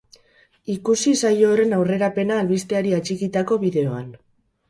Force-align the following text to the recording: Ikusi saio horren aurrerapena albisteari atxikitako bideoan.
Ikusi 0.75 1.11
saio 1.19 1.51
horren 1.55 1.75
aurrerapena 1.81 2.39
albisteari 2.45 2.97
atxikitako 3.01 3.59
bideoan. 3.67 4.09